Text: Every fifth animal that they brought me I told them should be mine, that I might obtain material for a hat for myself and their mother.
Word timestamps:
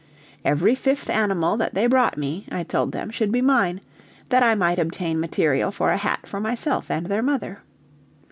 Every 0.43 0.73
fifth 0.73 1.11
animal 1.11 1.57
that 1.57 1.75
they 1.75 1.85
brought 1.85 2.17
me 2.17 2.47
I 2.51 2.63
told 2.63 2.91
them 2.91 3.11
should 3.11 3.31
be 3.31 3.39
mine, 3.43 3.81
that 4.29 4.41
I 4.41 4.55
might 4.55 4.79
obtain 4.79 5.19
material 5.19 5.69
for 5.69 5.91
a 5.91 5.97
hat 5.97 6.21
for 6.27 6.39
myself 6.39 6.89
and 6.89 7.05
their 7.05 7.21
mother. 7.21 7.61